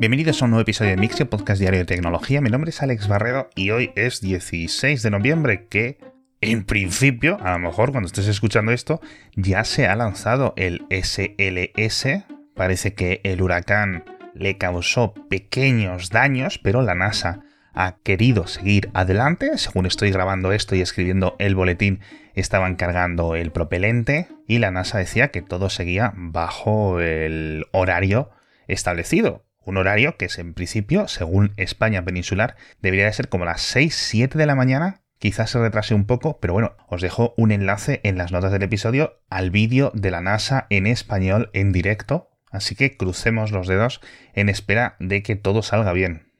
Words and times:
Bienvenidos 0.00 0.40
a 0.40 0.44
un 0.44 0.52
nuevo 0.52 0.62
episodio 0.62 0.92
de 0.92 0.96
Mixio, 0.96 1.28
podcast 1.28 1.58
diario 1.58 1.80
de 1.80 1.84
tecnología. 1.84 2.40
Mi 2.40 2.50
nombre 2.50 2.70
es 2.70 2.80
Alex 2.84 3.08
Barredo 3.08 3.50
y 3.56 3.70
hoy 3.70 3.90
es 3.96 4.20
16 4.20 5.02
de 5.02 5.10
noviembre, 5.10 5.66
que 5.66 5.98
en 6.40 6.64
principio, 6.64 7.36
a 7.42 7.50
lo 7.50 7.58
mejor 7.58 7.90
cuando 7.90 8.06
estés 8.06 8.28
escuchando 8.28 8.70
esto, 8.70 9.00
ya 9.34 9.64
se 9.64 9.88
ha 9.88 9.96
lanzado 9.96 10.54
el 10.56 10.86
SLS. 10.88 12.24
Parece 12.54 12.94
que 12.94 13.20
el 13.24 13.42
huracán 13.42 14.04
le 14.34 14.56
causó 14.56 15.14
pequeños 15.28 16.10
daños, 16.10 16.60
pero 16.60 16.82
la 16.82 16.94
NASA 16.94 17.40
ha 17.74 17.96
querido 18.04 18.46
seguir 18.46 18.90
adelante. 18.94 19.58
Según 19.58 19.84
estoy 19.84 20.12
grabando 20.12 20.52
esto 20.52 20.76
y 20.76 20.80
escribiendo 20.80 21.34
el 21.40 21.56
boletín, 21.56 21.98
estaban 22.34 22.76
cargando 22.76 23.34
el 23.34 23.50
propelente 23.50 24.28
y 24.46 24.58
la 24.58 24.70
NASA 24.70 24.98
decía 24.98 25.32
que 25.32 25.42
todo 25.42 25.70
seguía 25.70 26.12
bajo 26.14 27.00
el 27.00 27.66
horario 27.72 28.30
establecido. 28.68 29.47
Un 29.64 29.76
horario 29.76 30.16
que 30.16 30.26
es 30.26 30.38
en 30.38 30.54
principio, 30.54 31.08
según 31.08 31.52
España 31.56 32.04
peninsular, 32.04 32.56
debería 32.80 33.06
de 33.06 33.12
ser 33.12 33.28
como 33.28 33.44
las 33.44 33.74
6-7 33.74 34.34
de 34.34 34.46
la 34.46 34.54
mañana. 34.54 35.02
Quizás 35.18 35.50
se 35.50 35.58
retrase 35.58 35.94
un 35.94 36.06
poco, 36.06 36.38
pero 36.40 36.52
bueno, 36.52 36.76
os 36.88 37.02
dejo 37.02 37.34
un 37.36 37.50
enlace 37.50 38.00
en 38.04 38.16
las 38.16 38.32
notas 38.32 38.52
del 38.52 38.62
episodio 38.62 39.20
al 39.28 39.50
vídeo 39.50 39.90
de 39.94 40.10
la 40.10 40.20
NASA 40.20 40.66
en 40.70 40.86
español 40.86 41.50
en 41.52 41.72
directo. 41.72 42.30
Así 42.50 42.74
que 42.74 42.96
crucemos 42.96 43.50
los 43.50 43.66
dedos 43.66 44.00
en 44.32 44.48
espera 44.48 44.96
de 45.00 45.22
que 45.22 45.36
todo 45.36 45.62
salga 45.62 45.92
bien. 45.92 46.32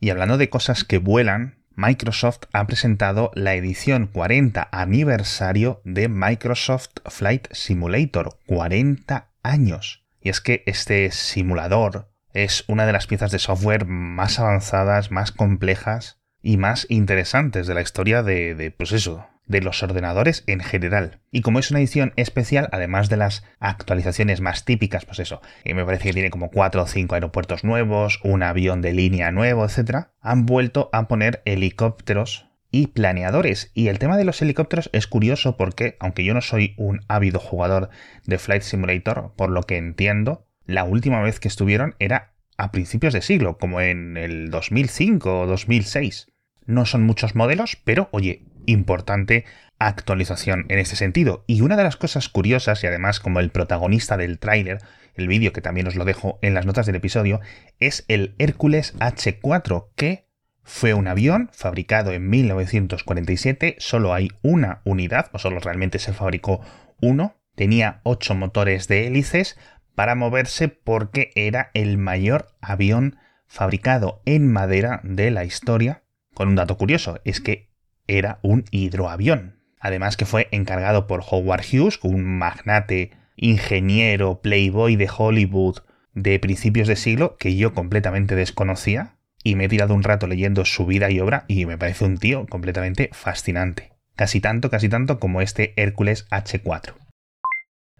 Y 0.00 0.10
hablando 0.10 0.36
de 0.36 0.50
cosas 0.50 0.84
que 0.84 0.98
vuelan, 0.98 1.62
Microsoft 1.74 2.42
ha 2.52 2.66
presentado 2.66 3.30
la 3.34 3.54
edición 3.54 4.06
40 4.06 4.68
aniversario 4.70 5.80
de 5.84 6.08
Microsoft 6.08 6.90
Flight 7.06 7.48
Simulator. 7.52 8.38
40 8.46 9.30
años. 9.42 10.01
Y 10.22 10.28
es 10.28 10.40
que 10.40 10.62
este 10.66 11.10
simulador 11.10 12.12
es 12.32 12.64
una 12.68 12.86
de 12.86 12.92
las 12.92 13.06
piezas 13.06 13.30
de 13.30 13.38
software 13.38 13.86
más 13.86 14.38
avanzadas, 14.38 15.10
más 15.10 15.32
complejas 15.32 16.20
y 16.40 16.56
más 16.56 16.86
interesantes 16.88 17.66
de 17.66 17.74
la 17.74 17.82
historia 17.82 18.22
de, 18.22 18.74
pues 18.76 18.92
eso, 18.92 19.26
de 19.46 19.60
los 19.60 19.82
ordenadores 19.82 20.44
en 20.46 20.60
general. 20.60 21.20
Y 21.30 21.42
como 21.42 21.58
es 21.58 21.70
una 21.70 21.80
edición 21.80 22.12
especial, 22.16 22.68
además 22.72 23.08
de 23.08 23.16
las 23.16 23.44
actualizaciones 23.58 24.40
más 24.40 24.64
típicas, 24.64 25.04
pues 25.04 25.18
eso, 25.18 25.42
y 25.64 25.74
me 25.74 25.84
parece 25.84 26.04
que 26.04 26.14
tiene 26.14 26.30
como 26.30 26.50
4 26.50 26.82
o 26.82 26.86
5 26.86 27.14
aeropuertos 27.14 27.64
nuevos, 27.64 28.20
un 28.22 28.42
avión 28.42 28.80
de 28.80 28.92
línea 28.92 29.30
nuevo, 29.32 29.64
etc., 29.64 30.08
han 30.20 30.46
vuelto 30.46 30.88
a 30.92 31.08
poner 31.08 31.42
helicópteros 31.44 32.51
y 32.72 32.88
planeadores. 32.88 33.70
Y 33.74 33.86
el 33.86 34.00
tema 34.00 34.16
de 34.16 34.24
los 34.24 34.42
helicópteros 34.42 34.90
es 34.92 35.06
curioso 35.06 35.56
porque, 35.56 35.96
aunque 36.00 36.24
yo 36.24 36.34
no 36.34 36.40
soy 36.40 36.74
un 36.76 37.02
ávido 37.06 37.38
jugador 37.38 37.90
de 38.26 38.38
Flight 38.38 38.62
Simulator, 38.62 39.32
por 39.36 39.50
lo 39.50 39.62
que 39.62 39.76
entiendo, 39.76 40.48
la 40.66 40.82
última 40.82 41.20
vez 41.22 41.38
que 41.38 41.48
estuvieron 41.48 41.94
era 42.00 42.34
a 42.56 42.72
principios 42.72 43.12
de 43.12 43.22
siglo, 43.22 43.58
como 43.58 43.80
en 43.80 44.16
el 44.16 44.50
2005 44.50 45.40
o 45.40 45.46
2006. 45.46 46.26
No 46.66 46.86
son 46.86 47.04
muchos 47.04 47.34
modelos, 47.34 47.76
pero 47.84 48.08
oye, 48.12 48.44
importante 48.66 49.44
actualización 49.78 50.66
en 50.68 50.78
este 50.78 50.96
sentido. 50.96 51.44
Y 51.46 51.60
una 51.60 51.76
de 51.76 51.84
las 51.84 51.96
cosas 51.96 52.28
curiosas, 52.28 52.82
y 52.82 52.86
además 52.86 53.20
como 53.20 53.40
el 53.40 53.50
protagonista 53.50 54.16
del 54.16 54.38
tráiler, 54.38 54.78
el 55.14 55.28
vídeo 55.28 55.52
que 55.52 55.60
también 55.60 55.86
os 55.88 55.96
lo 55.96 56.04
dejo 56.04 56.38
en 56.40 56.54
las 56.54 56.66
notas 56.66 56.86
del 56.86 56.96
episodio, 56.96 57.40
es 57.80 58.04
el 58.08 58.34
Hércules 58.38 58.94
H4, 58.98 59.88
que 59.96 60.31
fue 60.64 60.94
un 60.94 61.08
avión 61.08 61.50
fabricado 61.52 62.12
en 62.12 62.28
1947, 62.30 63.76
solo 63.78 64.14
hay 64.14 64.30
una 64.42 64.80
unidad, 64.84 65.30
o 65.32 65.38
solo 65.38 65.60
realmente 65.60 65.98
se 65.98 66.12
fabricó 66.12 66.60
uno, 67.00 67.36
tenía 67.54 68.00
8 68.04 68.34
motores 68.34 68.88
de 68.88 69.06
hélices, 69.06 69.58
para 69.94 70.14
moverse 70.14 70.68
porque 70.68 71.30
era 71.34 71.70
el 71.74 71.98
mayor 71.98 72.46
avión 72.60 73.16
fabricado 73.46 74.22
en 74.24 74.50
madera 74.50 75.00
de 75.04 75.30
la 75.30 75.44
historia. 75.44 76.04
Con 76.32 76.48
un 76.48 76.54
dato 76.54 76.78
curioso, 76.78 77.20
es 77.24 77.40
que 77.40 77.70
era 78.06 78.38
un 78.42 78.64
hidroavión. 78.70 79.60
Además 79.78 80.16
que 80.16 80.24
fue 80.24 80.48
encargado 80.50 81.06
por 81.06 81.22
Howard 81.28 81.64
Hughes, 81.70 81.98
un 82.02 82.24
magnate, 82.24 83.10
ingeniero, 83.36 84.40
playboy 84.40 84.96
de 84.96 85.10
Hollywood 85.14 85.78
de 86.14 86.38
principios 86.38 86.88
de 86.88 86.96
siglo 86.96 87.36
que 87.36 87.56
yo 87.56 87.74
completamente 87.74 88.34
desconocía 88.34 89.16
y 89.42 89.56
me 89.56 89.64
he 89.64 89.68
tirado 89.68 89.94
un 89.94 90.02
rato 90.02 90.26
leyendo 90.26 90.64
su 90.64 90.86
vida 90.86 91.10
y 91.10 91.20
obra 91.20 91.44
y 91.48 91.66
me 91.66 91.78
parece 91.78 92.04
un 92.04 92.18
tío 92.18 92.46
completamente 92.46 93.10
fascinante. 93.12 93.92
Casi 94.16 94.40
tanto, 94.40 94.70
casi 94.70 94.88
tanto 94.88 95.18
como 95.18 95.40
este 95.40 95.72
Hércules 95.76 96.26
H4. 96.30 96.94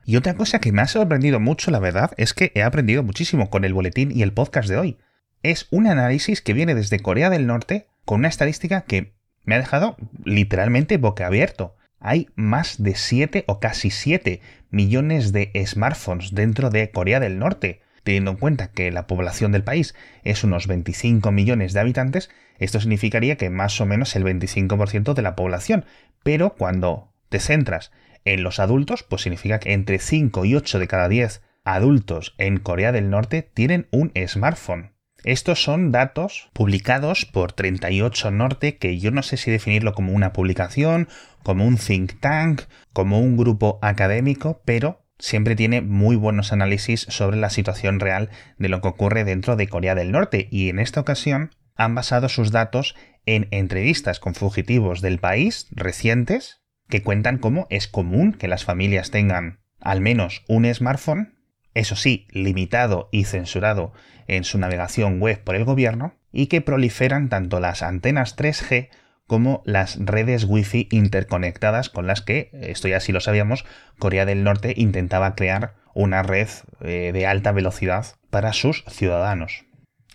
Y 0.05 0.17
otra 0.17 0.35
cosa 0.35 0.61
que 0.61 0.73
me 0.73 0.83
ha 0.83 0.87
sorprendido 0.87 1.41
mucho, 1.41 1.71
la 1.71 1.79
verdad, 1.79 2.13
es 2.17 2.35
que 2.35 2.53
he 2.55 2.63
aprendido 2.63 3.03
muchísimo 3.03 3.51
con 3.51 3.65
el 3.65 3.73
boletín 3.73 4.11
y 4.11 4.23
el 4.23 4.33
podcast 4.33 4.69
de 4.69 4.77
hoy. 4.77 4.99
Es 5.43 5.69
un 5.71 5.87
análisis 5.87 6.43
que 6.43 6.53
viene 6.53 6.75
desde 6.75 7.01
Corea 7.01 7.31
del 7.31 7.47
Norte 7.47 7.87
con 8.05 8.21
una 8.21 8.29
estadística 8.29 8.83
que 8.83 9.15
me 9.45 9.55
ha 9.55 9.59
dejado 9.59 9.97
literalmente 10.25 10.97
boquiabierto. 10.97 11.77
Hay 11.99 12.29
más 12.35 12.83
de 12.83 12.95
7 12.95 13.45
o 13.47 13.61
casi 13.61 13.91
7 13.91 14.41
millones 14.71 15.33
de 15.33 15.53
smartphones 15.67 16.35
dentro 16.35 16.71
de 16.71 16.91
Corea 16.91 17.21
del 17.21 17.39
Norte. 17.39 17.81
Teniendo 18.03 18.33
en 18.33 18.37
cuenta 18.37 18.71
que 18.73 18.91
la 18.91 19.07
población 19.07 19.53
del 19.53 19.65
país 19.65 19.95
es 20.25 20.43
unos 20.45 20.67
25 20.67 21.31
millones 21.31 21.73
de 21.73 21.81
habitantes, 21.81 22.31
esto 22.59 22.81
significaría 22.81 23.37
que 23.37 23.51
más 23.51 23.81
o 23.81 23.87
menos 23.87 24.17
el 24.17 24.25
25% 24.25 25.15
de 25.15 25.23
la 25.23 25.37
población. 25.37 25.85
Pero 26.23 26.55
cuando 26.55 27.13
te 27.29 27.41
centras 27.41 27.93
en 28.25 28.43
los 28.43 28.59
adultos, 28.59 29.03
pues 29.03 29.23
significa 29.23 29.61
que 29.61 29.73
entre 29.73 29.99
5 29.99 30.45
y 30.45 30.55
8 30.55 30.79
de 30.79 30.89
cada 30.89 31.09
10 31.09 31.43
adultos 31.65 32.35
en 32.39 32.59
Corea 32.59 32.93
del 32.93 33.11
Norte 33.11 33.43
tienen 33.43 33.87
un 33.91 34.13
smartphone. 34.27 34.93
Estos 35.25 35.63
son 35.63 35.93
datos 35.93 36.51
publicados 36.53 37.27
por 37.27 37.53
38 37.53 38.33
Norte, 38.33 38.77
que 38.79 38.99
yo 38.99 39.13
no 39.13 39.23
sé 39.23 39.37
si 39.37 39.53
definirlo 39.53 39.93
como 39.93 40.13
una 40.13 40.33
publicación, 40.33 41.09
como 41.45 41.65
un 41.65 41.77
think 41.77 42.19
tank, 42.19 42.63
como 42.93 43.21
un 43.21 43.37
grupo 43.37 43.79
académico, 43.83 44.63
pero 44.65 45.02
siempre 45.23 45.55
tiene 45.55 45.81
muy 45.83 46.17
buenos 46.17 46.53
análisis 46.53 47.07
sobre 47.09 47.37
la 47.37 47.49
situación 47.49 48.01
real 48.01 48.29
de 48.59 48.69
lo 48.69 48.81
que 48.81 48.89
ocurre 48.89 49.23
dentro 49.23 49.55
de 49.55 49.69
Corea 49.69 49.95
del 49.95 50.11
Norte 50.11 50.49
y 50.51 50.69
en 50.69 50.81
esta 50.81 51.01
ocasión 51.01 51.53
han 51.77 51.95
basado 51.95 52.29
sus 52.29 52.51
datos 52.51 52.97
en 53.25 53.47
entrevistas 53.53 54.19
con 54.19 54.35
fugitivos 54.35 55.01
del 55.01 55.21
país 55.21 55.69
recientes 55.71 56.63
que 56.89 57.03
cuentan 57.03 57.39
cómo 57.39 57.69
es 57.71 57.87
común 57.87 58.33
que 58.33 58.49
las 58.49 58.65
familias 58.65 59.13
tengan 59.13 59.61
al 59.81 60.01
menos 60.01 60.45
un 60.49 60.73
smartphone, 60.75 61.39
eso 61.73 61.95
sí, 61.95 62.27
limitado 62.31 63.09
y 63.13 63.25
censurado 63.25 63.93
en 64.27 64.43
su 64.43 64.59
navegación 64.59 65.21
web 65.21 65.43
por 65.43 65.55
el 65.55 65.65
gobierno, 65.65 66.15
y 66.33 66.47
que 66.47 66.61
proliferan 66.61 67.29
tanto 67.29 67.61
las 67.61 67.83
antenas 67.83 68.37
3G 68.37 68.89
como 69.33 69.63
las 69.65 69.97
redes 69.99 70.45
Wi-Fi 70.45 70.89
interconectadas 70.91 71.89
con 71.89 72.07
las 72.07 72.21
que, 72.21 72.51
esto 72.53 72.87
ya 72.87 73.01
sí 73.01 73.13
lo 73.13 73.21
sabíamos, 73.21 73.65
Corea 73.99 74.27
del 74.27 74.45
Norte 74.45 74.75
intentaba 74.77 75.35
crear 75.35 75.73
una 75.95 76.23
red 76.23 76.49
eh, 76.83 77.13
de 77.15 77.27
alta 77.27 77.51
velocidad 77.51 78.05
para 78.29 78.53
sus 78.53 78.85
ciudadanos. 78.91 79.65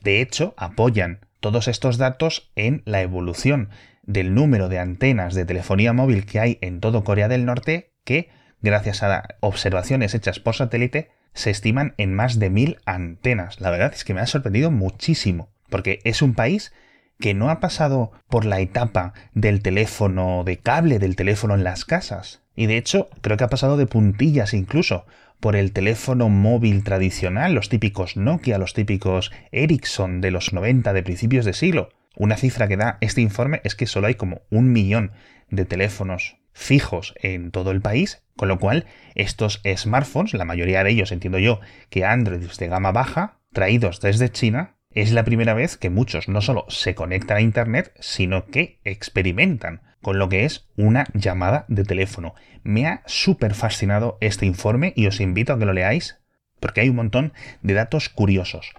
De 0.03 0.21
hecho, 0.21 0.53
apoyan 0.55 1.25
todos 1.39 1.67
estos 1.67 1.97
datos 1.97 2.51
en 2.55 2.83
la 2.85 3.01
evolución 3.01 3.69
del 4.03 4.35
número 4.35 4.69
de 4.69 4.77
antenas 4.77 5.33
de 5.33 5.45
telefonía 5.45 5.93
móvil 5.93 6.27
que 6.27 6.39
hay 6.39 6.59
en 6.61 6.79
todo 6.79 7.03
Corea 7.03 7.27
del 7.27 7.43
Norte 7.43 7.95
que, 8.03 8.29
gracias 8.61 9.01
a 9.01 9.29
observaciones 9.39 10.13
hechas 10.13 10.39
por 10.39 10.53
satélite, 10.53 11.09
se 11.33 11.49
estiman 11.49 11.95
en 11.97 12.13
más 12.13 12.37
de 12.37 12.51
mil 12.51 12.77
antenas. 12.85 13.61
La 13.61 13.71
verdad 13.71 13.93
es 13.95 14.03
que 14.03 14.13
me 14.13 14.21
ha 14.21 14.27
sorprendido 14.27 14.69
muchísimo, 14.69 15.49
porque 15.71 16.01
es 16.03 16.21
un 16.21 16.35
país 16.35 16.71
que 17.19 17.33
no 17.33 17.49
ha 17.49 17.59
pasado 17.59 18.11
por 18.29 18.45
la 18.45 18.59
etapa 18.59 19.13
del 19.33 19.61
teléfono 19.61 20.43
de 20.43 20.57
cable, 20.57 20.99
del 20.99 21.15
teléfono 21.15 21.55
en 21.55 21.63
las 21.63 21.85
casas. 21.85 22.41
Y 22.55 22.65
de 22.65 22.77
hecho, 22.77 23.09
creo 23.21 23.37
que 23.37 23.43
ha 23.43 23.49
pasado 23.49 23.77
de 23.77 23.87
puntillas 23.87 24.53
incluso 24.53 25.05
por 25.39 25.55
el 25.55 25.71
teléfono 25.71 26.29
móvil 26.29 26.83
tradicional, 26.83 27.53
los 27.53 27.69
típicos 27.69 28.17
Nokia, 28.17 28.57
los 28.57 28.73
típicos 28.73 29.31
Ericsson 29.51 30.21
de 30.21 30.31
los 30.31 30.53
90 30.53 30.93
de 30.93 31.03
principios 31.03 31.45
de 31.45 31.53
siglo. 31.53 31.89
Una 32.15 32.37
cifra 32.37 32.67
que 32.67 32.77
da 32.77 32.97
este 33.01 33.21
informe 33.21 33.61
es 33.63 33.75
que 33.75 33.85
solo 33.85 34.07
hay 34.07 34.15
como 34.15 34.41
un 34.49 34.71
millón 34.71 35.11
de 35.49 35.65
teléfonos 35.65 36.37
fijos 36.53 37.13
en 37.21 37.51
todo 37.51 37.69
el 37.69 37.81
país, 37.81 38.23
con 38.35 38.47
lo 38.47 38.57
cual 38.57 38.87
estos 39.13 39.61
smartphones, 39.75 40.33
la 40.33 40.45
mayoría 40.45 40.83
de 40.83 40.89
ellos 40.89 41.11
entiendo 41.11 41.37
yo 41.37 41.59
que 41.91 42.03
Android 42.03 42.39
de 42.41 42.67
gama 42.67 42.91
baja, 42.91 43.37
traídos 43.53 44.01
desde 44.01 44.31
China, 44.31 44.76
es 44.91 45.11
la 45.11 45.23
primera 45.23 45.53
vez 45.53 45.77
que 45.77 45.89
muchos 45.89 46.27
no 46.27 46.41
solo 46.41 46.65
se 46.69 46.95
conectan 46.95 47.37
a 47.37 47.41
Internet, 47.41 47.93
sino 47.99 48.47
que 48.47 48.79
experimentan 48.83 49.81
con 50.01 50.17
lo 50.19 50.29
que 50.29 50.45
es 50.45 50.67
una 50.75 51.05
llamada 51.13 51.65
de 51.67 51.83
teléfono. 51.83 52.33
Me 52.63 52.87
ha 52.87 53.03
súper 53.05 53.53
fascinado 53.53 54.17
este 54.21 54.45
informe 54.45 54.93
y 54.95 55.07
os 55.07 55.19
invito 55.19 55.53
a 55.53 55.59
que 55.59 55.65
lo 55.65 55.73
leáis 55.73 56.19
porque 56.59 56.81
hay 56.81 56.89
un 56.89 56.95
montón 56.95 57.33
de 57.61 57.73
datos 57.75 58.09
curiosos. 58.09 58.73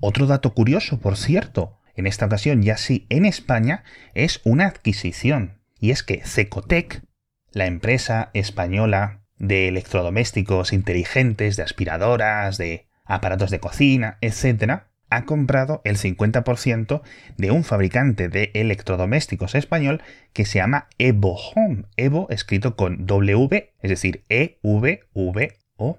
Otro 0.00 0.26
dato 0.26 0.54
curioso, 0.54 0.98
por 0.98 1.16
cierto, 1.16 1.78
en 1.94 2.06
esta 2.06 2.26
ocasión 2.26 2.62
ya 2.62 2.76
sí 2.76 3.06
en 3.08 3.24
España, 3.24 3.84
es 4.14 4.40
una 4.44 4.66
adquisición. 4.66 5.60
Y 5.78 5.90
es 5.90 6.02
que 6.02 6.22
Cecotec, 6.24 7.02
la 7.52 7.66
empresa 7.66 8.30
española 8.34 9.22
de 9.36 9.68
electrodomésticos 9.68 10.72
inteligentes, 10.72 11.56
de 11.56 11.62
aspiradoras, 11.62 12.58
de 12.58 12.88
aparatos 13.04 13.50
de 13.50 13.60
cocina, 13.60 14.18
etc., 14.20 14.84
ha 15.12 15.24
comprado 15.26 15.82
el 15.84 15.98
50% 15.98 17.02
de 17.36 17.50
un 17.50 17.64
fabricante 17.64 18.28
de 18.28 18.50
electrodomésticos 18.54 19.54
español 19.54 20.02
que 20.32 20.46
se 20.46 20.58
llama 20.58 20.88
Evo 20.98 21.36
Home. 21.36 21.84
Evo 21.96 22.28
escrito 22.30 22.76
con 22.76 23.06
W, 23.06 23.72
es 23.80 23.90
decir, 23.90 24.24
E-V-V-O. 24.30 25.98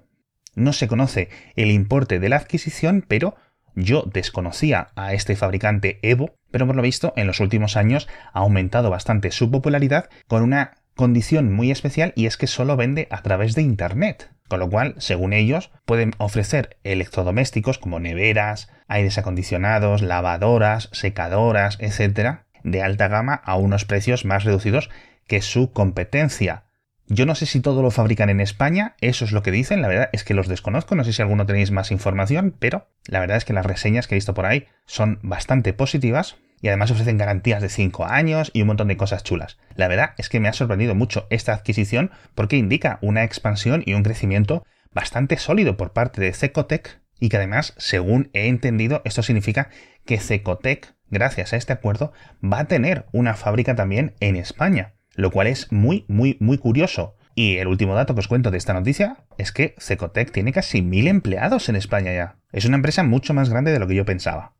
No 0.56 0.72
se 0.72 0.88
conoce 0.88 1.28
el 1.54 1.70
importe 1.70 2.18
de 2.18 2.28
la 2.28 2.36
adquisición, 2.36 3.04
pero 3.06 3.36
yo 3.76 4.02
desconocía 4.12 4.88
a 4.96 5.14
este 5.14 5.36
fabricante 5.36 6.00
Evo, 6.02 6.34
pero 6.50 6.66
por 6.66 6.74
lo 6.74 6.82
visto 6.82 7.12
en 7.16 7.28
los 7.28 7.38
últimos 7.38 7.76
años 7.76 8.08
ha 8.32 8.40
aumentado 8.40 8.90
bastante 8.90 9.30
su 9.30 9.50
popularidad 9.50 10.10
con 10.26 10.42
una 10.42 10.78
condición 10.96 11.52
muy 11.52 11.70
especial 11.70 12.12
y 12.16 12.26
es 12.26 12.36
que 12.36 12.46
solo 12.48 12.76
vende 12.76 13.06
a 13.10 13.22
través 13.22 13.54
de 13.54 13.62
Internet. 13.62 14.33
Con 14.48 14.60
lo 14.60 14.68
cual, 14.68 14.94
según 14.98 15.32
ellos, 15.32 15.70
pueden 15.86 16.12
ofrecer 16.18 16.76
electrodomésticos 16.84 17.78
como 17.78 17.98
neveras, 17.98 18.68
aires 18.88 19.16
acondicionados, 19.18 20.02
lavadoras, 20.02 20.90
secadoras, 20.92 21.78
etc., 21.80 22.40
de 22.62 22.82
alta 22.82 23.08
gama 23.08 23.34
a 23.34 23.56
unos 23.56 23.84
precios 23.84 24.24
más 24.24 24.44
reducidos 24.44 24.90
que 25.26 25.40
su 25.40 25.72
competencia. 25.72 26.64
Yo 27.06 27.26
no 27.26 27.34
sé 27.34 27.44
si 27.44 27.60
todo 27.60 27.82
lo 27.82 27.90
fabrican 27.90 28.30
en 28.30 28.40
España, 28.40 28.94
eso 29.00 29.26
es 29.26 29.32
lo 29.32 29.42
que 29.42 29.50
dicen, 29.50 29.82
la 29.82 29.88
verdad 29.88 30.08
es 30.12 30.24
que 30.24 30.32
los 30.32 30.48
desconozco, 30.48 30.94
no 30.94 31.04
sé 31.04 31.12
si 31.12 31.20
alguno 31.20 31.44
tenéis 31.44 31.70
más 31.70 31.90
información, 31.90 32.54
pero 32.58 32.88
la 33.06 33.20
verdad 33.20 33.36
es 33.36 33.44
que 33.44 33.52
las 33.52 33.66
reseñas 33.66 34.06
que 34.06 34.14
he 34.14 34.16
visto 34.16 34.32
por 34.32 34.46
ahí 34.46 34.66
son 34.86 35.18
bastante 35.22 35.74
positivas 35.74 36.36
y 36.60 36.68
además 36.68 36.90
ofrecen 36.90 37.18
garantías 37.18 37.62
de 37.62 37.68
5 37.68 38.06
años 38.06 38.50
y 38.54 38.62
un 38.62 38.68
montón 38.68 38.88
de 38.88 38.96
cosas 38.96 39.22
chulas. 39.22 39.58
La 39.74 39.88
verdad 39.88 40.14
es 40.18 40.28
que 40.28 40.40
me 40.40 40.48
ha 40.48 40.52
sorprendido 40.52 40.94
mucho 40.94 41.26
esta 41.30 41.52
adquisición 41.52 42.10
porque 42.34 42.56
indica 42.56 42.98
una 43.02 43.24
expansión 43.24 43.82
y 43.84 43.94
un 43.94 44.02
crecimiento 44.02 44.64
bastante 44.92 45.36
sólido 45.36 45.76
por 45.76 45.92
parte 45.92 46.20
de 46.20 46.32
Cecotec 46.32 47.00
y 47.20 47.28
que 47.28 47.36
además, 47.36 47.74
según 47.76 48.30
he 48.32 48.48
entendido, 48.48 49.02
esto 49.04 49.22
significa 49.22 49.70
que 50.04 50.18
Cecotec, 50.18 50.94
gracias 51.10 51.52
a 51.52 51.56
este 51.56 51.72
acuerdo, 51.72 52.12
va 52.42 52.60
a 52.60 52.64
tener 52.66 53.06
una 53.12 53.34
fábrica 53.34 53.74
también 53.74 54.14
en 54.20 54.36
España, 54.36 54.94
lo 55.14 55.30
cual 55.30 55.46
es 55.46 55.70
muy, 55.72 56.04
muy, 56.08 56.36
muy 56.40 56.58
curioso. 56.58 57.16
Y 57.36 57.56
el 57.56 57.66
último 57.66 57.94
dato 57.94 58.14
que 58.14 58.20
os 58.20 58.28
cuento 58.28 58.50
de 58.50 58.58
esta 58.58 58.74
noticia 58.74 59.18
es 59.38 59.52
que 59.52 59.74
Cecotec 59.78 60.30
tiene 60.30 60.52
casi 60.52 60.82
mil 60.82 61.08
empleados 61.08 61.68
en 61.68 61.76
España 61.76 62.12
ya. 62.12 62.36
Es 62.52 62.64
una 62.64 62.76
empresa 62.76 63.02
mucho 63.02 63.34
más 63.34 63.50
grande 63.50 63.72
de 63.72 63.80
lo 63.80 63.86
que 63.88 63.96
yo 63.96 64.04
pensaba. 64.04 64.53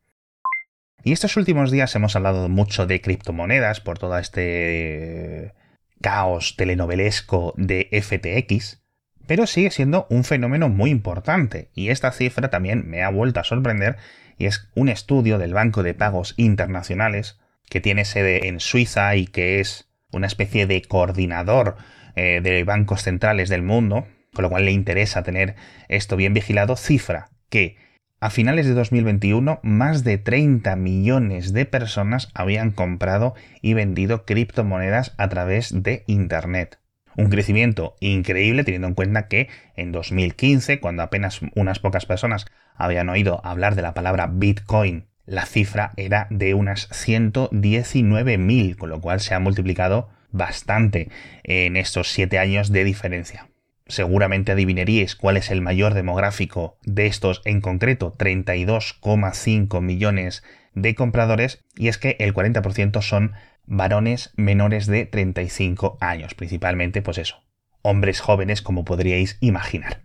Y 1.05 1.13
estos 1.13 1.37
últimos 1.37 1.71
días 1.71 1.95
hemos 1.95 2.17
hablado 2.17 2.49
mucho 2.49 2.87
de 2.87 3.03
criptomonedas 3.03 3.83
por 3.83 3.99
todo 3.99 4.19
este 4.19 5.53
caos 6.01 6.57
telenovelesco 6.57 7.53
de 7.59 7.89
FTX, 7.93 8.83
pero 9.27 9.47
sigue 9.47 9.71
siendo 9.71 10.07
un 10.09 10.25
fenómeno 10.25 10.71
muy 10.71 10.89
importante 10.89 11.69
y 11.75 11.91
esta 11.91 12.11
cifra 12.11 12.49
también 12.49 12.89
me 12.89 13.03
ha 13.03 13.11
vuelto 13.11 13.39
a 13.39 13.45
sorprender 13.45 13.99
y 14.39 14.47
es 14.47 14.71
un 14.75 14.89
estudio 14.89 15.37
del 15.37 15.53
Banco 15.53 15.83
de 15.83 15.93
Pagos 15.93 16.33
Internacionales 16.39 17.39
que 17.69 17.83
tiene 17.83 18.07
sede 18.07 18.49
en 18.49 18.59
Suiza 18.59 19.15
y 19.15 19.27
que 19.27 19.61
es 19.61 19.91
una 20.11 20.27
especie 20.27 20.67
de 20.67 20.81
coordinador 20.81 21.77
eh, 22.17 22.41
de 22.43 22.65
bancos 22.65 23.03
centrales 23.03 23.51
del 23.51 23.63
mundo, 23.63 24.07
con 24.33 24.45
lo 24.45 24.49
cual 24.49 24.65
le 24.65 24.73
interesa 24.73 25.23
tener 25.23 25.55
esto 25.89 26.17
bien 26.17 26.33
vigilado, 26.33 26.77
cifra 26.77 27.29
que 27.51 27.77
a 28.25 28.31
finales 28.31 28.65
de 28.65 28.73
2021, 28.73 29.61
más 29.63 30.03
de 30.03 30.17
30 30.17 30.77
millones 30.77 31.53
de 31.53 31.67
personas 31.67 32.31
habían 32.33 32.71
comprado 32.71 33.35
y 33.61 33.75
vendido 33.75 34.25
criptomonedas 34.25 35.13
a 35.19 35.29
través 35.29 35.83
de 35.83 36.05
Internet. 36.07 36.79
Un 37.19 37.29
crecimiento 37.29 37.97
increíble 38.01 38.65
teniendo 38.65 38.89
en 38.89 38.95
cuenta 38.95 39.29
que 39.29 39.51
en 39.77 39.93
2015, 39.93 40.81
cuando 40.81 41.03
apenas 41.03 41.43
unas 41.55 41.81
pocas 41.81 42.07
personas 42.07 42.47
habían 42.75 43.11
oído 43.11 43.45
hablar 43.45 43.75
de 43.75 43.83
la 43.83 43.93
palabra 43.93 44.27
Bitcoin, 44.33 45.05
la 45.27 45.45
cifra 45.45 45.93
era 45.99 46.27
de 46.31 46.55
unas 46.55 46.89
119.000, 46.93 48.77
con 48.79 48.89
lo 48.89 49.03
cual 49.03 49.21
se 49.21 49.35
ha 49.35 49.39
multiplicado 49.39 50.09
bastante 50.31 51.11
en 51.43 51.77
estos 51.77 52.11
7 52.11 52.39
años 52.39 52.73
de 52.73 52.85
diferencia 52.85 53.51
seguramente 53.87 54.53
adivinaríais 54.53 55.15
cuál 55.15 55.37
es 55.37 55.51
el 55.51 55.61
mayor 55.61 55.95
demográfico 55.95 56.79
de 56.85 57.07
estos 57.07 57.43
en 57.45 57.61
concreto 57.61 58.17
32,5 58.17 59.81
millones 59.81 60.43
de 60.75 60.95
compradores 60.95 61.65
y 61.77 61.89
es 61.89 61.99
que 61.99 62.17
el 62.19 62.35
40% 62.35 63.03
son 63.03 63.35
varones 63.67 64.33
menores 64.37 64.87
de 64.87 65.07
35 65.07 65.99
años, 66.01 66.35
principalmente 66.35 67.03
pues 67.03 67.19
eso, 67.19 67.45
hombres 67.83 68.21
jóvenes 68.21 68.63
como 68.63 68.85
podríais 68.85 69.37
imaginar. 69.41 70.05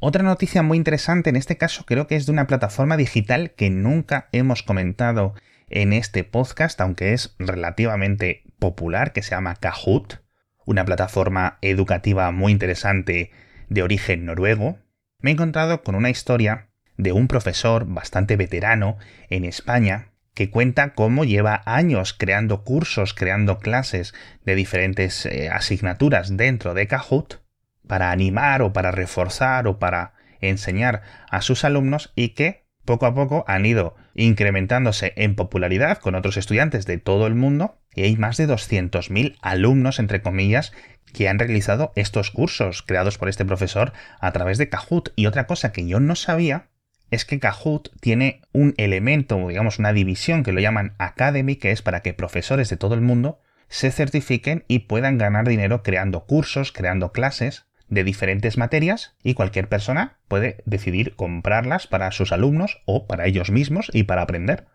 Otra 0.00 0.24
noticia 0.24 0.62
muy 0.62 0.78
interesante 0.78 1.30
en 1.30 1.36
este 1.36 1.56
caso 1.56 1.84
creo 1.86 2.06
que 2.06 2.16
es 2.16 2.26
de 2.26 2.32
una 2.32 2.46
plataforma 2.46 2.96
digital 2.96 3.52
que 3.52 3.70
nunca 3.70 4.28
hemos 4.32 4.62
comentado 4.62 5.34
en 5.68 5.92
este 5.92 6.24
podcast, 6.24 6.80
aunque 6.80 7.12
es 7.12 7.34
relativamente 7.38 8.42
popular, 8.58 9.12
que 9.12 9.22
se 9.22 9.30
llama 9.30 9.56
Kahoot 9.56 10.22
una 10.66 10.84
plataforma 10.84 11.58
educativa 11.60 12.30
muy 12.30 12.52
interesante 12.52 13.30
de 13.68 13.82
origen 13.82 14.24
noruego, 14.24 14.78
me 15.20 15.30
he 15.30 15.32
encontrado 15.34 15.82
con 15.82 15.94
una 15.94 16.10
historia 16.10 16.68
de 16.96 17.12
un 17.12 17.28
profesor 17.28 17.86
bastante 17.86 18.36
veterano 18.36 18.98
en 19.30 19.44
España 19.44 20.08
que 20.34 20.50
cuenta 20.50 20.94
cómo 20.94 21.24
lleva 21.24 21.62
años 21.66 22.14
creando 22.14 22.64
cursos, 22.64 23.14
creando 23.14 23.58
clases 23.58 24.14
de 24.44 24.54
diferentes 24.54 25.26
eh, 25.26 25.50
asignaturas 25.50 26.36
dentro 26.36 26.74
de 26.74 26.86
Kahoot 26.86 27.42
para 27.86 28.10
animar 28.10 28.62
o 28.62 28.72
para 28.72 28.90
reforzar 28.90 29.66
o 29.66 29.78
para 29.78 30.14
enseñar 30.40 31.02
a 31.30 31.42
sus 31.42 31.64
alumnos 31.64 32.12
y 32.16 32.30
que 32.30 32.61
poco 32.84 33.06
a 33.06 33.14
poco 33.14 33.44
han 33.46 33.64
ido 33.66 33.94
incrementándose 34.14 35.12
en 35.16 35.34
popularidad 35.34 35.98
con 35.98 36.14
otros 36.14 36.36
estudiantes 36.36 36.86
de 36.86 36.98
todo 36.98 37.26
el 37.26 37.34
mundo 37.34 37.78
y 37.94 38.02
hay 38.02 38.16
más 38.16 38.36
de 38.36 38.48
200.000 38.48 39.36
alumnos, 39.40 39.98
entre 39.98 40.22
comillas, 40.22 40.72
que 41.12 41.28
han 41.28 41.38
realizado 41.38 41.92
estos 41.94 42.30
cursos 42.30 42.82
creados 42.82 43.18
por 43.18 43.28
este 43.28 43.44
profesor 43.44 43.92
a 44.20 44.32
través 44.32 44.58
de 44.58 44.68
Kahoot. 44.68 45.12
Y 45.14 45.26
otra 45.26 45.46
cosa 45.46 45.72
que 45.72 45.86
yo 45.86 46.00
no 46.00 46.16
sabía 46.16 46.68
es 47.10 47.24
que 47.26 47.38
Kahoot 47.38 47.90
tiene 48.00 48.40
un 48.52 48.74
elemento, 48.78 49.36
digamos 49.48 49.78
una 49.78 49.92
división 49.92 50.42
que 50.42 50.52
lo 50.52 50.60
llaman 50.60 50.94
Academy, 50.98 51.56
que 51.56 51.70
es 51.70 51.82
para 51.82 52.00
que 52.00 52.14
profesores 52.14 52.70
de 52.70 52.78
todo 52.78 52.94
el 52.94 53.02
mundo 53.02 53.40
se 53.68 53.90
certifiquen 53.90 54.64
y 54.68 54.80
puedan 54.80 55.18
ganar 55.18 55.46
dinero 55.46 55.82
creando 55.82 56.24
cursos, 56.24 56.72
creando 56.72 57.12
clases 57.12 57.66
de 57.92 58.04
diferentes 58.04 58.56
materias 58.56 59.14
y 59.22 59.34
cualquier 59.34 59.68
persona 59.68 60.16
puede 60.26 60.62
decidir 60.64 61.14
comprarlas 61.14 61.86
para 61.86 62.10
sus 62.10 62.32
alumnos 62.32 62.80
o 62.86 63.06
para 63.06 63.26
ellos 63.26 63.50
mismos 63.50 63.90
y 63.92 64.04
para 64.04 64.22
aprender. 64.22 64.66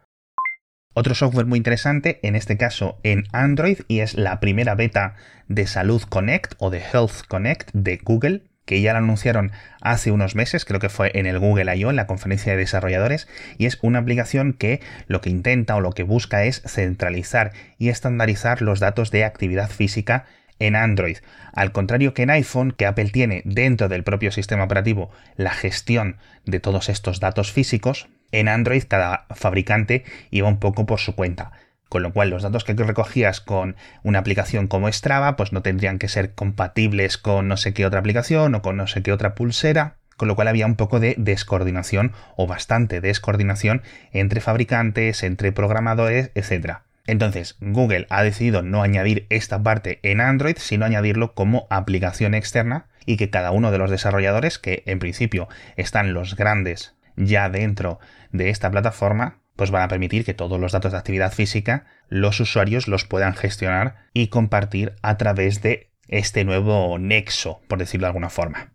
Otro 0.93 1.15
software 1.15 1.47
muy 1.47 1.57
interesante, 1.57 2.19
en 2.21 2.35
este 2.35 2.57
caso 2.57 2.99
en 3.03 3.23
Android, 3.31 3.79
y 3.87 3.99
es 3.99 4.13
la 4.13 4.39
primera 4.39 4.75
beta 4.75 5.15
de 5.47 5.65
Salud 5.65 6.01
Connect 6.03 6.53
o 6.59 6.69
de 6.69 6.79
Health 6.79 7.25
Connect 7.27 7.71
de 7.73 7.97
Google, 7.97 8.43
que 8.65 8.81
ya 8.81 8.93
la 8.93 8.99
anunciaron 8.99 9.51
hace 9.81 10.11
unos 10.11 10.35
meses, 10.35 10.65
creo 10.65 10.79
que 10.79 10.89
fue 10.89 11.11
en 11.15 11.25
el 11.25 11.39
Google 11.39 11.75
I.O., 11.75 11.89
en 11.89 11.95
la 11.95 12.05
conferencia 12.05 12.51
de 12.51 12.59
desarrolladores, 12.59 13.27
y 13.57 13.65
es 13.65 13.79
una 13.81 13.99
aplicación 13.99 14.53
que 14.53 14.81
lo 15.07 15.21
que 15.21 15.31
intenta 15.31 15.75
o 15.75 15.81
lo 15.81 15.91
que 15.91 16.03
busca 16.03 16.43
es 16.43 16.61
centralizar 16.67 17.53
y 17.79 17.89
estandarizar 17.89 18.61
los 18.61 18.79
datos 18.79 19.09
de 19.09 19.23
actividad 19.23 19.69
física 19.69 20.25
en 20.59 20.75
Android. 20.75 21.17
Al 21.53 21.71
contrario 21.71 22.13
que 22.13 22.23
en 22.23 22.29
iPhone, 22.29 22.71
que 22.71 22.85
Apple 22.85 23.09
tiene 23.09 23.41
dentro 23.45 23.89
del 23.89 24.03
propio 24.03 24.31
sistema 24.31 24.63
operativo 24.63 25.09
la 25.35 25.51
gestión 25.51 26.17
de 26.45 26.59
todos 26.59 26.89
estos 26.89 27.19
datos 27.19 27.51
físicos, 27.51 28.07
en 28.31 28.47
Android 28.47 28.83
cada 28.87 29.25
fabricante 29.35 30.03
iba 30.31 30.47
un 30.47 30.59
poco 30.59 30.85
por 30.85 30.99
su 30.99 31.15
cuenta. 31.15 31.51
Con 31.89 32.03
lo 32.03 32.11
cual 32.11 32.29
los 32.29 32.43
datos 32.43 32.65
que 32.65 32.73
recogías 32.73 33.39
con 33.39 33.77
una 34.03 34.19
aplicación 34.19 34.67
como 34.67 34.91
Strava 34.91 35.37
pues 35.37 35.53
no 35.53 35.61
tendrían 35.61 35.99
que 35.99 36.09
ser 36.09 36.33
compatibles 36.33 37.17
con 37.17 37.47
no 37.47 37.55
sé 37.55 37.73
qué 37.73 37.85
otra 37.85 37.99
aplicación 37.99 38.55
o 38.55 38.61
con 38.61 38.75
no 38.75 38.87
sé 38.87 39.01
qué 39.03 39.13
otra 39.13 39.35
pulsera. 39.35 39.95
Con 40.17 40.27
lo 40.27 40.35
cual 40.35 40.47
había 40.47 40.65
un 40.65 40.75
poco 40.75 40.99
de 40.99 41.15
descoordinación 41.17 42.11
o 42.35 42.47
bastante 42.47 43.01
descoordinación 43.01 43.83
entre 44.11 44.41
fabricantes, 44.41 45.21
entre 45.23 45.51
programadores, 45.51 46.31
etc. 46.33 46.79
Entonces, 47.07 47.55
Google 47.61 48.05
ha 48.09 48.21
decidido 48.21 48.61
no 48.61 48.83
añadir 48.83 49.25
esta 49.29 49.63
parte 49.63 49.99
en 50.03 50.19
Android, 50.21 50.57
sino 50.59 50.85
añadirlo 50.85 51.33
como 51.33 51.65
aplicación 51.69 52.33
externa 52.33 52.87
y 53.05 53.15
que 53.15 53.29
cada 53.29 53.51
uno 53.51 53.71
de 53.71 53.77
los 53.77 53.89
desarrolladores, 53.89 54.59
que 54.59 54.83
en 54.85 54.99
principio 54.99 55.47
están 55.77 56.13
los 56.13 56.35
grandes 56.35 56.95
ya 57.15 57.49
dentro 57.49 57.99
de 58.31 58.49
esta 58.49 58.69
plataforma, 58.69 59.39
pues 59.55 59.71
van 59.71 59.83
a 59.83 59.87
permitir 59.87 60.23
que 60.25 60.33
todos 60.33 60.59
los 60.59 60.73
datos 60.73 60.91
de 60.91 60.97
actividad 60.99 61.33
física 61.33 61.85
los 62.09 62.39
usuarios 62.39 62.87
los 62.87 63.05
puedan 63.05 63.33
gestionar 63.33 63.95
y 64.13 64.27
compartir 64.27 64.93
a 65.01 65.17
través 65.17 65.61
de 65.61 65.89
este 66.09 66.43
nuevo 66.43 66.99
nexo, 66.99 67.61
por 67.67 67.79
decirlo 67.79 68.05
de 68.05 68.09
alguna 68.09 68.29
forma. 68.29 68.73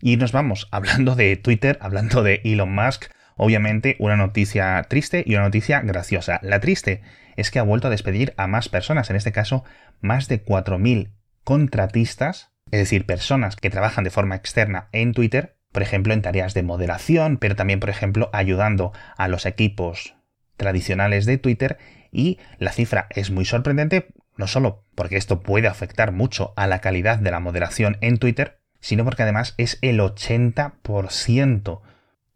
Y 0.00 0.16
nos 0.16 0.32
vamos 0.32 0.68
hablando 0.70 1.14
de 1.14 1.36
Twitter, 1.36 1.78
hablando 1.80 2.22
de 2.22 2.40
Elon 2.44 2.74
Musk, 2.74 3.06
Obviamente 3.36 3.96
una 3.98 4.16
noticia 4.16 4.82
triste 4.88 5.24
y 5.26 5.34
una 5.34 5.44
noticia 5.44 5.80
graciosa. 5.80 6.38
La 6.42 6.60
triste 6.60 7.02
es 7.36 7.50
que 7.50 7.58
ha 7.58 7.64
vuelto 7.64 7.88
a 7.88 7.90
despedir 7.90 8.34
a 8.36 8.46
más 8.46 8.68
personas, 8.68 9.10
en 9.10 9.16
este 9.16 9.32
caso 9.32 9.64
más 10.00 10.28
de 10.28 10.44
4.000 10.44 11.10
contratistas, 11.42 12.52
es 12.70 12.80
decir, 12.80 13.06
personas 13.06 13.56
que 13.56 13.70
trabajan 13.70 14.04
de 14.04 14.10
forma 14.10 14.36
externa 14.36 14.88
en 14.92 15.12
Twitter, 15.12 15.56
por 15.72 15.82
ejemplo, 15.82 16.14
en 16.14 16.22
tareas 16.22 16.54
de 16.54 16.62
moderación, 16.62 17.36
pero 17.38 17.56
también, 17.56 17.80
por 17.80 17.90
ejemplo, 17.90 18.30
ayudando 18.32 18.92
a 19.16 19.28
los 19.28 19.46
equipos 19.46 20.14
tradicionales 20.56 21.26
de 21.26 21.38
Twitter 21.38 21.78
y 22.12 22.38
la 22.58 22.72
cifra 22.72 23.08
es 23.10 23.30
muy 23.30 23.44
sorprendente, 23.44 24.08
no 24.36 24.46
solo 24.46 24.84
porque 24.94 25.16
esto 25.16 25.40
puede 25.40 25.66
afectar 25.66 26.12
mucho 26.12 26.52
a 26.56 26.66
la 26.66 26.80
calidad 26.80 27.18
de 27.18 27.30
la 27.30 27.40
moderación 27.40 27.98
en 28.00 28.18
Twitter, 28.18 28.60
sino 28.80 29.04
porque 29.04 29.24
además 29.24 29.54
es 29.56 29.78
el 29.82 29.98
80% 29.98 31.80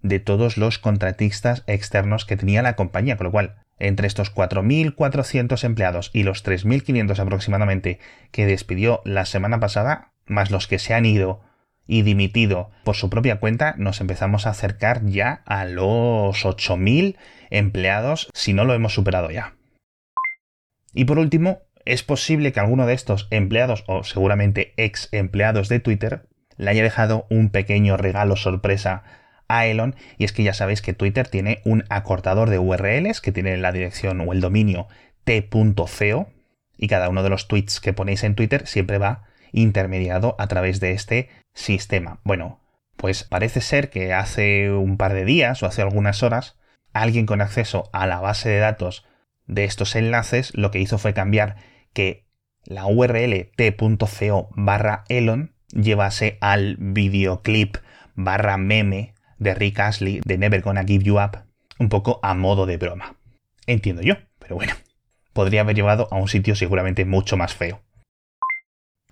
de 0.03 0.21
todos 0.21 0.57
los 0.57 0.79
contratistas 0.79 1.65
externos 1.67 2.25
que 2.25 2.37
tenía 2.37 2.63
la 2.63 2.77
compañía, 2.77 3.17
con 3.17 3.27
lo 3.27 3.33
cual 3.33 3.57
entre 3.79 4.07
estos 4.07 4.35
4.400 4.35 5.65
empleados 5.65 6.11
y 6.13 6.23
los 6.23 6.45
3.500 6.45 7.19
aproximadamente 7.19 7.99
que 8.31 8.47
despidió 8.47 9.01
la 9.05 9.25
semana 9.25 9.61
pasada, 9.61 10.13
más 10.27 10.51
los 10.51 10.67
que 10.67 10.79
se 10.79 10.95
han 10.95 11.07
ido 11.07 11.41
y 11.87 12.03
dimitido 12.03 12.71
por 12.85 12.97
su 12.97 13.09
propia 13.09 13.41
cuenta, 13.41 13.75
nos 13.79 14.01
empezamos 14.01 14.47
a 14.47 14.51
acercar 14.51 15.05
ya 15.07 15.43
a 15.47 15.65
los 15.65 16.45
8.000 16.45 17.17
empleados, 17.51 18.29
si 18.35 18.53
no 18.53 18.65
lo 18.65 18.75
hemos 18.75 18.93
superado 18.93 19.31
ya. 19.31 19.55
Y 20.93 21.07
por 21.07 21.19
último, 21.19 21.63
es 21.85 22.03
posible 22.03 22.53
que 22.53 22.61
alguno 22.61 22.87
de 22.87 22.93
estos 22.93 23.29
empleados 23.31 23.85
o 23.87 24.05
seguramente 24.05 24.75
ex 24.77 25.09
empleados 25.13 25.71
de 25.71 25.81
Twitter 25.81 26.29
le 26.59 26.71
haya 26.71 26.83
dejado 26.83 27.27
un 27.31 27.49
pequeño 27.49 27.97
regalo 27.97 28.37
sorpresa 28.37 29.05
a 29.49 29.67
Elon 29.67 29.97
y 30.19 30.25
es 30.25 30.33
que 30.33 30.43
ya 30.43 30.55
sabéis 30.55 30.83
que 30.83 30.93
Twitter 30.93 31.29
tiene 31.29 31.61
un 31.65 31.85
acortador 31.89 32.51
de 32.51 32.59
URLs 32.59 33.21
que 33.21 33.33
tiene 33.33 33.57
la 33.57 33.73
dirección 33.73 34.21
o 34.21 34.33
el 34.33 34.41
dominio 34.41 34.89
t.co 35.25 36.29
y 36.77 36.87
cada 36.87 37.09
uno 37.09 37.23
de 37.23 37.31
los 37.31 37.49
tweets 37.49 37.81
que 37.81 37.93
ponéis 37.93 38.23
en 38.23 38.35
Twitter 38.35 38.67
siempre 38.67 38.99
va 38.99 39.25
intermediado 39.53 40.37
a 40.39 40.47
través 40.47 40.81
de 40.81 40.93
este 40.93 41.29
sistema. 41.55 42.21
Bueno, 42.25 42.61
pues 42.97 43.25
parece 43.25 43.61
ser 43.61 43.91
que 43.91 44.13
hace 44.13 44.71
un 44.71 44.97
par 44.97 45.15
de 45.15 45.25
días 45.25 45.63
o 45.63 45.67
hace 45.67 45.83
algunas 45.83 46.23
horas 46.23 46.57
alguien 46.93 47.27
con 47.27 47.41
acceso 47.41 47.91
a 47.93 48.07
la 48.07 48.21
base 48.21 48.49
de 48.49 48.59
datos 48.59 49.07
de 49.47 49.65
estos 49.65 49.97
enlaces 49.97 50.53
lo 50.55 50.71
que 50.71 50.81
hizo 50.81 50.99
fue 50.99 51.15
cambiar 51.15 51.57
que 51.93 52.27
la 52.65 52.87
URL 52.87 53.51
t.co 53.57 54.51
barra 54.55 55.05
Elon 55.09 55.55
llevase 55.73 56.39
al 56.41 56.77
videoclip 56.79 57.77
barra 58.15 58.57
meme 58.57 59.15
de 59.39 59.55
Rick 59.55 59.81
Astley 59.81 60.21
de 60.25 60.39
Never 60.39 60.63
Gonna 60.63 60.85
Give 60.85 61.05
You 61.05 61.21
Up, 61.21 61.39
un 61.79 61.89
poco 61.89 62.21
a 62.23 62.35
modo 62.35 62.67
de 62.67 62.77
broma. 62.77 63.17
Entiendo 63.67 64.03
yo, 64.03 64.15
pero 64.39 64.57
bueno, 64.57 64.75
podría 65.33 65.61
haber 65.61 65.77
llevado 65.77 66.09
a 66.11 66.17
un 66.17 66.29
sitio 66.29 66.57
seguramente 66.57 67.05
mucho 67.05 67.37
más 67.37 67.55
feo. 67.55 67.83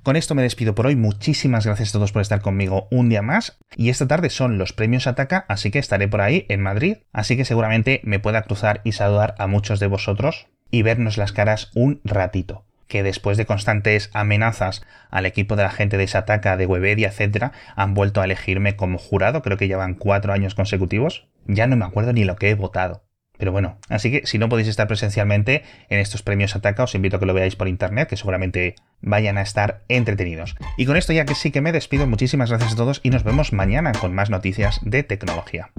Con 0.07 0.15
esto 0.15 0.37
me 0.37 0.43
despido 0.43 0.77
por 0.77 0.87
hoy. 0.87 0.95
Muchísimas 0.95 1.67
gracias 1.67 1.89
a 1.89 1.93
todos 1.95 2.13
por 2.13 2.23
estar 2.23 2.41
conmigo 2.41 2.87
un 2.93 3.09
día 3.09 3.23
más. 3.23 3.59
Y 3.75 3.89
esta 3.89 4.07
tarde 4.07 4.31
son 4.31 4.57
los 4.57 4.73
premios 4.73 5.09
Ataca, 5.09 5.45
así 5.49 5.73
que 5.73 5.81
estaré 5.81 6.07
por 6.07 6.21
ahí 6.21 6.47
en 6.49 6.63
Madrid. 6.63 6.99
Así 7.13 7.37
que 7.37 7.45
seguramente 7.45 8.01
me 8.05 8.21
pueda 8.21 8.43
cruzar 8.43 8.83
y 8.85 8.93
saludar 8.93 9.35
a 9.39 9.49
muchos 9.49 9.81
de 9.81 9.89
vosotros 9.89 10.47
y 10.71 10.83
vernos 10.83 11.19
las 11.19 11.33
caras 11.33 11.73
un 11.75 12.01
ratito. 12.05 12.66
Que 12.89 13.03
después 13.03 13.37
de 13.37 13.47
constantes 13.47 14.11
amenazas 14.13 14.85
al 15.11 15.27
equipo 15.27 15.57
de 15.57 15.65
la 15.65 15.71
gente 15.71 15.97
de 15.97 16.07
Sataka, 16.07 16.57
de 16.57 16.67
Webedia, 16.67 17.13
etc., 17.17 17.53
han 17.75 17.95
vuelto 17.95 18.21
a 18.21 18.25
elegirme 18.25 18.77
como 18.77 18.99
jurado. 18.99 19.43
Creo 19.43 19.57
que 19.57 19.69
llevan 19.69 19.95
cuatro 19.95 20.33
años 20.33 20.55
consecutivos. 20.55 21.29
Ya 21.47 21.67
no 21.67 21.77
me 21.77 21.85
acuerdo 21.85 22.13
ni 22.13 22.25
lo 22.25 22.37
que 22.37 22.51
he 22.51 22.55
votado. 22.55 23.07
Pero 23.39 23.53
bueno, 23.53 23.79
así 23.89 24.11
que 24.11 24.27
si 24.27 24.39
no 24.39 24.49
podéis 24.49 24.69
estar 24.69 24.89
presencialmente 24.89 25.63
en 25.89 25.99
estos 25.99 26.23
premios 26.23 26.57
Ataca, 26.57 26.85
os 26.85 26.95
invito 26.95 27.17
a 27.17 27.21
que 27.21 27.27
lo 27.27 27.35
veáis 27.35 27.57
por 27.57 27.69
internet, 27.69 28.09
que 28.09 28.17
seguramente 28.17 28.77
vayan 29.01 29.39
a 29.39 29.43
estar 29.43 29.83
entretenidos. 29.89 30.57
Y 30.77 30.87
con 30.87 30.97
esto 30.97 31.13
ya 31.13 31.27
que 31.27 31.35
sí 31.35 31.51
que 31.51 31.61
me 31.61 31.73
despido, 31.73 32.07
muchísimas 32.07 32.51
gracias 32.51 32.73
a 32.73 32.77
todos 32.77 33.01
y 33.03 33.11
nos 33.11 33.25
vemos 33.25 33.53
mañana 33.53 33.93
con 33.93 34.15
más 34.15 34.31
noticias 34.31 34.81
de 34.83 35.03
tecnología. 35.03 35.71